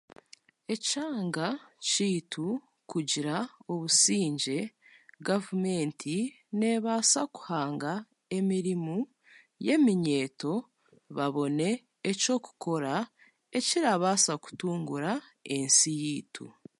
Ekyanga 0.73 1.47
kyaitu 1.87 2.45
kugira 2.91 3.35
obusingye, 3.71 4.59
gavumenti 5.27 6.15
n'ebaasa 6.57 7.21
kuhanga 7.35 7.91
emirimu 8.37 8.97
y'eminyeeto 9.65 10.53
babone 11.17 11.69
eky'okukora 12.09 12.95
ekirabaasa 13.59 14.33
kutungura 14.43 15.11
ensi 15.55 15.89
yaitu 16.01 16.45